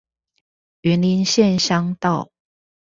[0.81, 2.31] 雲林縣鄉道